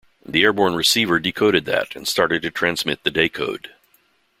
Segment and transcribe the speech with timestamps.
[0.25, 3.69] The airborne receiver decoded that and started to transmit the day code.